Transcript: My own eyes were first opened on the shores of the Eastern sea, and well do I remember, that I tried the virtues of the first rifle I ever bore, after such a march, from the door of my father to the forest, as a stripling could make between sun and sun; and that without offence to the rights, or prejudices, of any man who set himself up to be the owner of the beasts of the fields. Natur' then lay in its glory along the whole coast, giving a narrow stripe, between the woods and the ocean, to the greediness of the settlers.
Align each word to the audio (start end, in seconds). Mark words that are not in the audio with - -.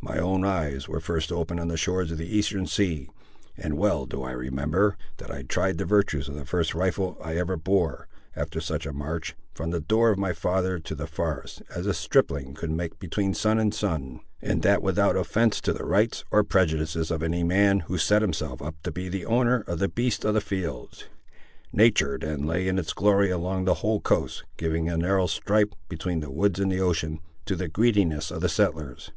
My 0.00 0.18
own 0.18 0.44
eyes 0.44 0.88
were 0.88 0.98
first 0.98 1.30
opened 1.30 1.60
on 1.60 1.68
the 1.68 1.76
shores 1.76 2.10
of 2.10 2.18
the 2.18 2.26
Eastern 2.36 2.66
sea, 2.66 3.08
and 3.56 3.78
well 3.78 4.06
do 4.06 4.24
I 4.24 4.32
remember, 4.32 4.98
that 5.18 5.30
I 5.30 5.44
tried 5.44 5.78
the 5.78 5.84
virtues 5.84 6.28
of 6.28 6.34
the 6.34 6.44
first 6.44 6.74
rifle 6.74 7.16
I 7.22 7.36
ever 7.36 7.56
bore, 7.56 8.08
after 8.34 8.60
such 8.60 8.86
a 8.86 8.92
march, 8.92 9.36
from 9.54 9.70
the 9.70 9.78
door 9.78 10.10
of 10.10 10.18
my 10.18 10.32
father 10.32 10.80
to 10.80 10.96
the 10.96 11.06
forest, 11.06 11.62
as 11.72 11.86
a 11.86 11.94
stripling 11.94 12.54
could 12.54 12.72
make 12.72 12.98
between 12.98 13.34
sun 13.34 13.60
and 13.60 13.72
sun; 13.72 14.18
and 14.42 14.62
that 14.62 14.82
without 14.82 15.14
offence 15.14 15.60
to 15.60 15.72
the 15.72 15.84
rights, 15.86 16.24
or 16.32 16.42
prejudices, 16.42 17.12
of 17.12 17.22
any 17.22 17.44
man 17.44 17.78
who 17.78 17.98
set 17.98 18.20
himself 18.20 18.60
up 18.60 18.74
to 18.82 18.90
be 18.90 19.08
the 19.08 19.26
owner 19.26 19.62
of 19.68 19.78
the 19.78 19.88
beasts 19.88 20.24
of 20.24 20.34
the 20.34 20.40
fields. 20.40 21.04
Natur' 21.72 22.18
then 22.20 22.42
lay 22.48 22.66
in 22.66 22.80
its 22.80 22.92
glory 22.92 23.30
along 23.30 23.64
the 23.64 23.74
whole 23.74 24.00
coast, 24.00 24.42
giving 24.56 24.88
a 24.88 24.96
narrow 24.98 25.28
stripe, 25.28 25.76
between 25.88 26.18
the 26.18 26.32
woods 26.32 26.58
and 26.58 26.72
the 26.72 26.80
ocean, 26.80 27.20
to 27.46 27.54
the 27.54 27.68
greediness 27.68 28.32
of 28.32 28.40
the 28.40 28.48
settlers. 28.48 29.12